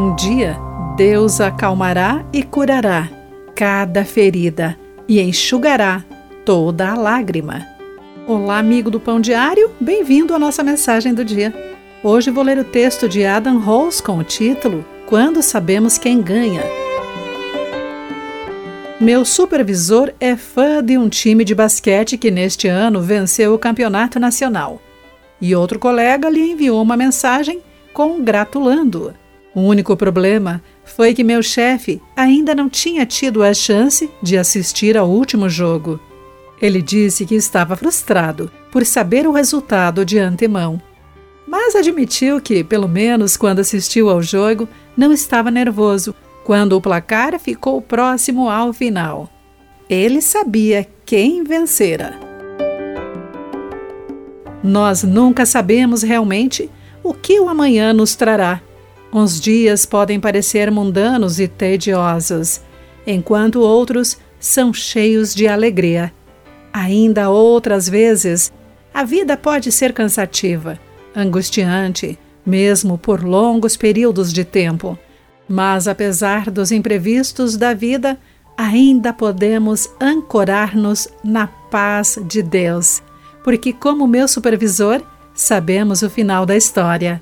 Um 0.00 0.14
dia, 0.14 0.56
Deus 0.96 1.42
acalmará 1.42 2.24
e 2.32 2.42
curará 2.42 3.06
cada 3.54 4.02
ferida 4.02 4.74
e 5.06 5.20
enxugará 5.20 6.02
toda 6.42 6.88
a 6.88 6.94
lágrima. 6.94 7.66
Olá, 8.26 8.56
amigo 8.56 8.90
do 8.90 8.98
Pão 8.98 9.20
Diário, 9.20 9.70
bem-vindo 9.78 10.34
à 10.34 10.38
nossa 10.38 10.62
mensagem 10.62 11.12
do 11.12 11.22
dia. 11.22 11.52
Hoje 12.02 12.30
vou 12.30 12.42
ler 12.42 12.56
o 12.56 12.64
texto 12.64 13.06
de 13.06 13.26
Adam 13.26 13.58
Rose 13.58 14.02
com 14.02 14.16
o 14.16 14.24
título 14.24 14.86
Quando 15.04 15.42
Sabemos 15.42 15.98
Quem 15.98 16.22
Ganha. 16.22 16.62
Meu 18.98 19.22
supervisor 19.26 20.14
é 20.18 20.34
fã 20.34 20.82
de 20.82 20.96
um 20.96 21.10
time 21.10 21.44
de 21.44 21.54
basquete 21.54 22.16
que 22.16 22.30
neste 22.30 22.68
ano 22.68 23.02
venceu 23.02 23.52
o 23.52 23.58
campeonato 23.58 24.18
nacional. 24.18 24.80
E 25.38 25.54
outro 25.54 25.78
colega 25.78 26.30
lhe 26.30 26.52
enviou 26.52 26.80
uma 26.80 26.96
mensagem 26.96 27.60
congratulando. 27.92 29.12
O 29.54 29.60
único 29.62 29.96
problema 29.96 30.62
foi 30.84 31.12
que 31.12 31.24
meu 31.24 31.42
chefe 31.42 32.00
ainda 32.16 32.54
não 32.54 32.68
tinha 32.68 33.04
tido 33.04 33.42
a 33.42 33.52
chance 33.52 34.08
de 34.22 34.38
assistir 34.38 34.96
ao 34.96 35.08
último 35.08 35.48
jogo. 35.48 35.98
Ele 36.60 36.80
disse 36.80 37.26
que 37.26 37.34
estava 37.34 37.74
frustrado 37.74 38.50
por 38.70 38.84
saber 38.86 39.26
o 39.26 39.32
resultado 39.32 40.04
de 40.04 40.18
antemão, 40.18 40.80
mas 41.46 41.74
admitiu 41.74 42.40
que, 42.40 42.62
pelo 42.62 42.88
menos 42.88 43.36
quando 43.36 43.58
assistiu 43.58 44.08
ao 44.08 44.22
jogo, 44.22 44.68
não 44.96 45.12
estava 45.12 45.50
nervoso 45.50 46.14
quando 46.44 46.74
o 46.74 46.80
placar 46.80 47.38
ficou 47.40 47.82
próximo 47.82 48.48
ao 48.48 48.72
final. 48.72 49.28
Ele 49.88 50.20
sabia 50.20 50.86
quem 51.04 51.42
vencera. 51.42 52.18
Nós 54.62 55.02
nunca 55.02 55.44
sabemos 55.44 56.02
realmente 56.02 56.70
o 57.02 57.12
que 57.12 57.40
o 57.40 57.48
amanhã 57.48 57.92
nos 57.92 58.14
trará 58.14 58.60
Uns 59.12 59.40
dias 59.40 59.84
podem 59.84 60.20
parecer 60.20 60.70
mundanos 60.70 61.40
e 61.40 61.48
tediosos, 61.48 62.60
enquanto 63.06 63.60
outros 63.60 64.18
são 64.38 64.72
cheios 64.72 65.34
de 65.34 65.48
alegria. 65.48 66.12
Ainda 66.72 67.28
outras 67.28 67.88
vezes, 67.88 68.52
a 68.94 69.02
vida 69.02 69.36
pode 69.36 69.72
ser 69.72 69.92
cansativa, 69.92 70.78
angustiante, 71.14 72.18
mesmo 72.46 72.96
por 72.96 73.24
longos 73.24 73.76
períodos 73.76 74.32
de 74.32 74.44
tempo. 74.44 74.96
Mas, 75.48 75.88
apesar 75.88 76.48
dos 76.48 76.70
imprevistos 76.70 77.56
da 77.56 77.74
vida, 77.74 78.16
ainda 78.56 79.12
podemos 79.12 79.90
ancorar-nos 79.98 81.08
na 81.24 81.48
paz 81.48 82.16
de 82.26 82.42
Deus, 82.42 83.02
porque, 83.42 83.72
como 83.72 84.06
meu 84.06 84.28
supervisor, 84.28 85.02
sabemos 85.34 86.02
o 86.02 86.10
final 86.10 86.46
da 86.46 86.56
história. 86.56 87.20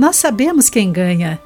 Nós 0.00 0.16
sabemos 0.16 0.70
quem 0.70 0.90
ganha. 0.90 1.38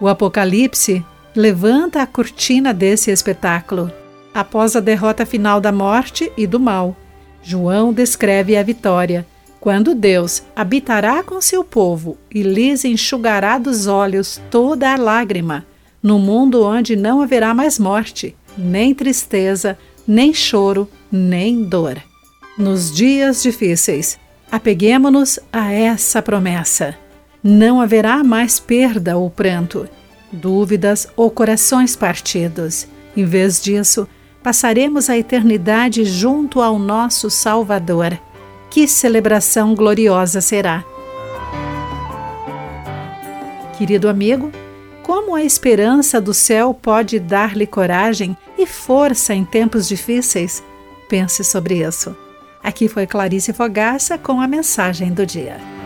O 0.00 0.08
Apocalipse 0.08 1.06
levanta 1.32 2.02
a 2.02 2.06
cortina 2.08 2.74
desse 2.74 3.08
espetáculo. 3.08 3.88
Após 4.34 4.74
a 4.74 4.80
derrota 4.80 5.24
final 5.24 5.60
da 5.60 5.70
morte 5.70 6.32
e 6.36 6.44
do 6.44 6.58
mal, 6.58 6.96
João 7.40 7.92
descreve 7.92 8.56
a 8.56 8.64
vitória, 8.64 9.24
quando 9.60 9.94
Deus 9.94 10.42
habitará 10.56 11.22
com 11.22 11.40
seu 11.40 11.62
povo 11.62 12.18
e 12.28 12.42
lhes 12.42 12.84
enxugará 12.84 13.58
dos 13.58 13.86
olhos 13.86 14.42
toda 14.50 14.92
a 14.92 14.96
lágrima, 14.96 15.64
no 16.02 16.18
mundo 16.18 16.64
onde 16.64 16.96
não 16.96 17.22
haverá 17.22 17.54
mais 17.54 17.78
morte, 17.78 18.34
nem 18.58 18.92
tristeza, 18.92 19.78
nem 20.04 20.34
choro, 20.34 20.90
nem 21.12 21.62
dor. 21.62 21.96
Nos 22.58 22.92
dias 22.92 23.40
difíceis, 23.40 24.18
apeguemos-nos 24.50 25.38
a 25.52 25.70
essa 25.70 26.20
promessa. 26.20 26.98
Não 27.42 27.80
haverá 27.80 28.22
mais 28.22 28.60
perda 28.60 29.16
ou 29.16 29.30
pranto, 29.30 29.88
dúvidas 30.30 31.08
ou 31.16 31.30
corações 31.30 31.96
partidos. 31.96 32.86
Em 33.16 33.24
vez 33.24 33.62
disso, 33.62 34.06
passaremos 34.42 35.08
a 35.08 35.16
eternidade 35.16 36.04
junto 36.04 36.60
ao 36.60 36.78
nosso 36.78 37.30
Salvador. 37.30 38.18
Que 38.70 38.86
celebração 38.86 39.74
gloriosa 39.74 40.40
será! 40.40 40.84
Querido 43.78 44.08
amigo, 44.08 44.52
como 45.02 45.34
a 45.34 45.42
esperança 45.42 46.20
do 46.20 46.34
céu 46.34 46.74
pode 46.74 47.18
dar-lhe 47.18 47.66
coragem 47.66 48.36
e 48.58 48.66
força 48.66 49.34
em 49.34 49.46
tempos 49.46 49.88
difíceis? 49.88 50.62
Pense 51.08 51.42
sobre 51.42 51.82
isso. 51.82 52.14
Aqui 52.62 52.86
foi 52.86 53.06
Clarice 53.06 53.54
Fogaça 53.54 54.18
com 54.18 54.40
a 54.40 54.46
mensagem 54.46 55.12
do 55.12 55.24
dia. 55.24 55.79